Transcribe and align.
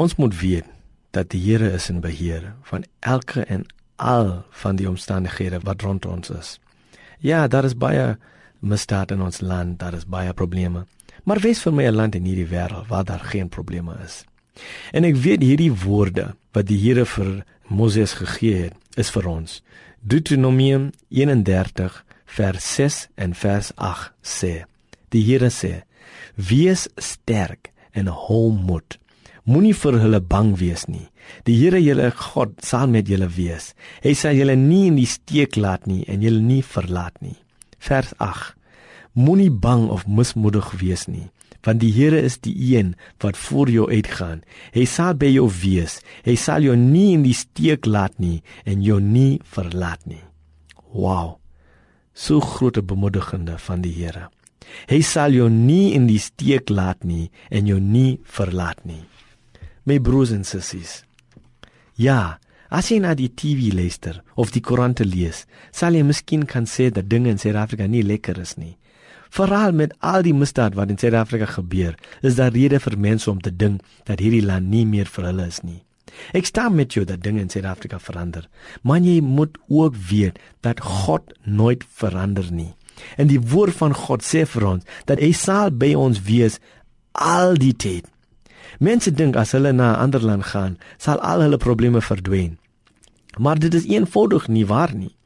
Ons 0.00 0.14
moet 0.16 0.32
weet 0.40 0.64
dat 1.12 1.28
die 1.34 1.40
Here 1.44 1.68
is 1.76 1.90
in 1.92 1.98
beheer 2.00 2.54
van 2.62 2.84
elke 3.04 3.42
en 3.44 3.66
al 3.96 4.44
van 4.62 4.76
die 4.76 4.88
omstandighede 4.88 5.58
wat 5.66 5.82
rond 5.82 6.06
ons 6.06 6.30
is. 6.30 6.54
Ja, 7.18 7.48
daar 7.48 7.66
is 7.68 7.76
baie 7.76 8.16
misdaad 8.60 9.10
in 9.12 9.20
ons 9.20 9.42
land, 9.44 9.78
daar 9.78 9.92
is 9.98 10.06
baie 10.08 10.32
probleme. 10.32 10.86
Maar 11.24 11.42
wees 11.44 11.60
vir 11.60 11.74
my 11.74 11.84
'n 11.84 11.94
land 11.94 12.14
in 12.14 12.24
hierdie 12.24 12.48
wêreld 12.48 12.88
waar 12.88 13.04
daar 13.04 13.24
geen 13.32 13.48
probleme 13.48 13.96
is. 14.04 14.24
En 14.92 15.04
ek 15.04 15.16
weet 15.16 15.42
hierdie 15.42 15.72
woorde 15.72 16.34
wat 16.52 16.66
die 16.66 16.78
Here 16.78 17.04
vir 17.04 17.44
Moses 17.68 18.12
gegee 18.12 18.62
het, 18.62 18.74
is 18.96 19.10
vir 19.10 19.26
ons. 19.26 19.62
Deuteronomium 20.00 20.90
31 21.08 22.04
vers 22.24 22.74
6 22.74 23.08
en 23.14 23.34
vers 23.34 23.72
8 23.76 24.12
sê: 24.22 24.64
Die 25.08 25.24
Here 25.24 25.50
sê: 25.50 25.82
Wees 26.34 26.88
sterk 26.96 27.72
en 27.92 28.06
hou 28.06 28.52
moed. 28.52 28.99
Moenie 29.50 29.74
vir 29.74 29.96
hulle 29.98 30.20
bang 30.22 30.52
wees 30.60 30.84
nie. 30.86 31.08
Die 31.42 31.56
Here 31.58 31.80
julle 31.82 32.12
God 32.14 32.60
sal 32.62 32.86
met 32.92 33.08
julle 33.10 33.26
wees. 33.34 33.72
Hy 34.04 34.12
sal 34.14 34.38
julle 34.38 34.54
nie 34.54 34.84
in 34.92 34.98
die 35.00 35.08
steek 35.10 35.58
laat 35.58 35.88
nie 35.90 36.04
en 36.06 36.22
julle 36.22 36.42
nie 36.44 36.62
verlaat 36.62 37.16
nie. 37.18 37.34
Vers 37.82 38.12
8. 38.22 38.54
Moenie 39.18 39.50
bang 39.50 39.88
of 39.90 40.06
mismoedig 40.06 40.68
wees 40.78 41.08
nie, 41.10 41.26
want 41.66 41.82
die 41.82 41.90
Here 41.90 42.20
is 42.22 42.38
die 42.38 42.54
een 42.54 42.94
wat 43.24 43.34
voor 43.36 43.72
jou 43.74 43.88
uitgaan. 43.90 44.44
Hy 44.70 44.86
sal 44.86 45.18
by 45.18 45.32
jou 45.34 45.48
wees. 45.50 45.98
Hy 46.22 46.36
sal 46.38 46.62
jou 46.62 46.76
nie 46.78 47.10
in 47.16 47.26
die 47.26 47.34
steek 47.34 47.90
laat 47.90 48.20
nie 48.22 48.44
en 48.62 48.86
jou 48.86 49.00
nie 49.02 49.40
verlaat 49.42 50.06
nie. 50.06 50.22
Wow. 50.94 51.40
So 52.14 52.38
groot 52.38 52.78
'n 52.78 52.86
bemoedigende 52.86 53.58
van 53.58 53.82
die 53.82 53.98
Here. 53.98 54.30
Hy 54.86 55.00
sal 55.02 55.32
jou 55.32 55.48
nie 55.50 55.94
in 55.94 56.06
die 56.06 56.22
steek 56.22 56.70
laat 56.70 57.04
nie 57.04 57.30
en 57.50 57.66
jou 57.66 57.80
nie 57.80 58.20
verlaat 58.24 58.84
nie. 58.84 59.02
My 59.90 59.96
broers 59.98 60.30
en 60.30 60.44
sissies. 60.46 61.00
Ja, 61.98 62.38
as 62.70 62.92
jy 62.92 63.00
na 63.02 63.16
die 63.18 63.32
TV 63.34 63.72
luister 63.74 64.20
of 64.38 64.52
die 64.54 64.60
koerante 64.62 65.02
lees, 65.02 65.40
sal 65.74 65.96
jy 65.98 66.04
miskien 66.06 66.44
kan 66.46 66.68
sê 66.70 66.92
dat 66.94 67.08
dinge 67.10 67.32
in 67.32 67.40
Suid-Afrika 67.42 67.88
nie 67.90 68.04
lekker 68.06 68.38
is 68.38 68.54
nie. 68.54 68.76
Veral 69.34 69.74
met 69.74 69.96
al 69.98 70.22
die 70.22 70.34
misdaad 70.36 70.76
wat 70.78 70.92
in 70.94 71.00
Suid-Afrika 71.00 71.48
gebeur, 71.56 71.96
is 72.22 72.38
daar 72.38 72.54
rede 72.54 72.78
vir 72.78 72.96
mense 73.02 73.26
om 73.32 73.40
te 73.42 73.50
dink 73.50 73.82
dat 74.06 74.22
hierdie 74.22 74.44
land 74.46 74.70
nie 74.70 74.84
meer 74.86 75.10
vir 75.10 75.26
hulle 75.32 75.48
is 75.50 75.58
nie. 75.66 75.80
Ek 76.38 76.46
stem 76.46 76.78
met 76.78 76.94
jou 76.94 77.02
dat 77.08 77.24
dinge 77.26 77.42
in 77.42 77.50
Suid-Afrika 77.50 77.98
verander, 77.98 78.46
maar 78.86 79.02
jy 79.02 79.18
moet 79.26 79.58
ook 79.66 79.98
weet 80.12 80.38
dat 80.62 80.84
God 80.86 81.34
nooit 81.42 81.82
verander 81.98 82.46
nie. 82.54 82.76
En 83.18 83.26
die 83.26 83.42
woord 83.42 83.74
van 83.82 83.98
God 84.06 84.22
sê 84.22 84.46
vir 84.54 84.70
ons 84.76 85.02
dat 85.10 85.18
hy 85.18 85.34
sal 85.34 85.74
by 85.74 85.96
ons 85.98 86.22
wees 86.30 86.62
al 87.18 87.58
die 87.58 87.74
tyd. 87.74 88.06
Mense 88.78 89.12
dink 89.12 89.36
as 89.36 89.52
hulle 89.52 89.72
na 89.72 89.92
'n 89.92 90.00
ander 90.00 90.20
land 90.20 90.44
gaan, 90.44 90.78
sal 90.96 91.20
al 91.20 91.40
hulle 91.40 91.56
probleme 91.56 92.00
verdwyn. 92.00 92.58
Maar 93.38 93.58
dit 93.58 93.74
is 93.74 93.86
eenvoudig 93.86 94.48
nie 94.48 94.66
waar 94.66 94.94
nie. 94.94 95.16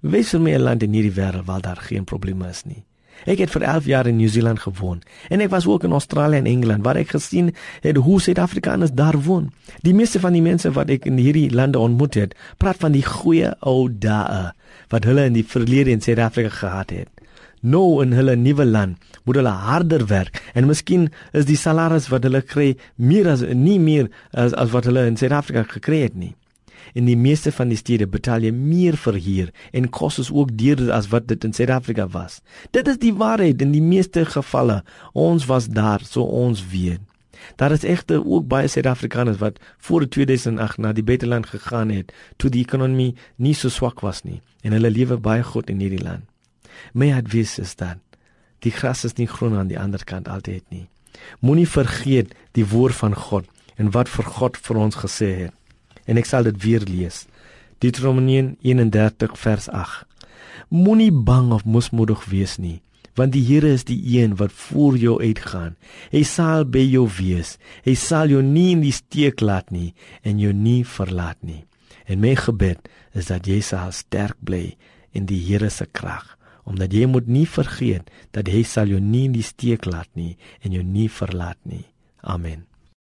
Wees 0.00 0.30
vir 0.30 0.40
my 0.40 0.54
'n 0.54 0.62
land 0.62 0.82
in 0.82 0.92
hierdie 0.92 1.16
wêreld 1.20 1.44
waar 1.44 1.60
daar 1.60 1.76
geen 1.76 2.04
probleme 2.04 2.48
is 2.48 2.64
nie. 2.64 2.84
Ek 3.24 3.38
het 3.38 3.50
vir 3.50 3.62
11 3.62 3.84
jaar 3.84 4.06
in 4.06 4.16
Nieu-Seeland 4.16 4.60
gewoon 4.60 5.02
en 5.28 5.40
ek 5.40 5.50
was 5.50 5.66
ook 5.66 5.84
in 5.84 5.92
Australië 5.92 6.36
en 6.36 6.46
Engeland 6.46 6.84
waar 6.84 6.96
ek 6.96 7.14
gesien 7.14 7.54
het 7.80 7.96
hoe 7.96 8.20
Suid-Afrikaners 8.20 8.92
daar 8.92 9.16
woon. 9.22 9.52
Die 9.80 9.94
meeste 9.94 10.20
van 10.20 10.32
die 10.32 10.42
mense 10.42 10.72
wat 10.72 10.90
ek 10.92 11.06
in 11.08 11.16
hierdie 11.16 11.50
lande 11.50 11.78
ontmoet 11.78 12.14
het, 12.14 12.34
praat 12.56 12.76
van 12.82 12.92
die 12.92 13.04
goeie 13.04 13.54
ou 13.60 13.88
dae 13.88 14.52
wat 14.92 15.04
hulle 15.04 15.24
in 15.24 15.32
die 15.38 15.46
verlede 15.46 15.90
in 15.90 16.00
Suid-Afrika 16.00 16.48
gehad 16.48 16.90
het. 16.90 17.13
Nou 17.64 18.02
in 18.02 18.12
hulle 18.12 18.34
nuwe 18.36 18.64
land 18.68 19.12
moet 19.24 19.38
hulle 19.40 19.52
harder 19.64 20.02
werk 20.10 20.36
en 20.52 20.66
miskien 20.68 21.06
is 21.32 21.46
die 21.48 21.56
salaris 21.56 22.10
wat 22.12 22.26
hulle 22.28 22.42
kry 22.44 22.74
meer 23.00 23.30
as 23.32 23.40
nie 23.40 23.78
meer 23.80 24.10
as, 24.32 24.52
as 24.52 24.74
wat 24.74 24.84
hulle 24.84 25.06
in 25.08 25.16
Suid-Afrika 25.16 25.62
gekry 25.70 26.02
het 26.02 26.18
nie. 26.18 26.34
In 26.92 27.08
die 27.08 27.16
meeste 27.16 27.48
van 27.56 27.72
die 27.72 27.78
stede 27.80 28.04
betaal 28.10 28.44
jy 28.44 28.52
meer 28.52 28.98
vir 29.00 29.16
huur 29.16 29.48
en 29.72 29.88
kos 29.88 30.20
is 30.20 30.28
ook 30.28 30.52
duurder 30.60 30.92
as 30.92 31.08
wat 31.14 31.30
dit 31.30 31.46
in 31.48 31.56
Suid-Afrika 31.56 32.04
was. 32.12 32.42
Dit 32.76 32.90
is 32.92 33.00
die 33.00 33.14
waarheid 33.16 33.64
in 33.64 33.72
die 33.72 33.82
meeste 33.82 34.26
gevalle. 34.28 34.82
Ons 35.16 35.48
was 35.48 35.70
daar, 35.72 36.04
so 36.04 36.28
ons 36.44 36.60
weet. 36.68 37.00
Daar 37.56 37.72
is 37.72 37.88
egter 37.88 38.20
ook 38.20 38.44
baie 38.48 38.68
Suid-Afrikaners 38.68 39.40
wat 39.40 39.56
voor 39.88 40.04
2008 40.08 40.84
na 40.84 40.92
die 40.92 41.04
buiteland 41.04 41.48
gegaan 41.48 41.96
het 41.96 42.12
toe 42.36 42.52
die 42.52 42.62
ekonomie 42.68 43.14
nie 43.36 43.56
so 43.56 43.72
swak 43.72 44.04
was 44.04 44.22
nie 44.28 44.42
en 44.60 44.76
hulle 44.76 44.92
lewe 44.92 45.16
baie 45.16 45.42
goed 45.42 45.72
in 45.72 45.80
hierdie 45.80 46.04
land. 46.04 46.28
My 46.92 47.12
advies 47.12 47.58
is 47.58 47.74
dan 47.76 48.00
die 48.64 48.72
gras 48.72 49.04
is 49.04 49.18
nie 49.18 49.28
groen 49.28 49.58
aan 49.60 49.68
die 49.68 49.78
ander 49.78 50.00
kant 50.08 50.28
altyd 50.28 50.64
nie. 50.72 50.86
Moenie 51.44 51.68
vergeet 51.68 52.32
die 52.56 52.64
woord 52.64 52.96
van 52.96 53.12
God 53.14 53.50
en 53.76 53.90
wat 53.92 54.08
vir 54.08 54.24
God 54.24 54.56
vir 54.56 54.80
ons 54.80 54.96
gesê 55.02 55.30
het 55.44 55.54
en 56.08 56.20
ek 56.20 56.28
sal 56.28 56.48
dit 56.48 56.56
weer 56.64 56.84
lees. 56.88 57.24
Deuteronomium 57.84 58.54
31 58.64 59.36
vers 59.40 59.68
8. 59.68 60.04
Moenie 60.72 61.12
bang 61.12 61.52
of 61.52 61.64
mismoedig 61.64 62.24
wees 62.30 62.56
nie, 62.60 62.80
want 63.18 63.34
die 63.34 63.44
Here 63.44 63.70
is 63.72 63.86
die 63.88 63.98
een 64.16 64.36
wat 64.40 64.52
voor 64.52 64.96
jou 64.98 65.18
uitgaan. 65.20 65.76
Hy 66.12 66.22
sal 66.28 66.64
by 66.64 66.82
jou 66.82 67.06
wees. 67.18 67.56
Hy 67.86 67.94
sal 67.98 68.32
jou 68.32 68.42
nie 68.42 68.70
in 68.74 68.84
die 68.84 68.94
steek 68.94 69.44
laat 69.44 69.70
nie 69.74 69.92
en 70.22 70.40
jou 70.42 70.52
nie 70.52 70.82
verlaat 70.84 71.40
nie. 71.42 71.64
En 72.06 72.20
my 72.20 72.34
gebed 72.36 72.88
is 73.16 73.30
dat 73.30 73.48
jy 73.48 73.60
sal 73.64 73.92
sterk 73.94 74.36
bly 74.44 74.74
in 75.14 75.28
die 75.30 75.40
Here 75.46 75.70
se 75.70 75.86
krag, 75.86 76.26
omdat 76.64 76.92
jy 76.92 77.06
moet 77.10 77.28
nie 77.28 77.46
vergeet 77.48 78.10
dat 78.36 78.48
hy 78.48 78.62
sal 78.64 78.88
jou 78.88 79.00
nie 79.00 79.26
in 79.28 79.36
die 79.36 79.46
steek 79.46 79.86
laat 79.88 80.10
nie 80.16 80.34
en 80.62 80.72
jou 80.76 80.84
nie 80.84 81.08
verlaat 81.12 81.60
nie. 81.68 81.84
Amen. 82.20 82.64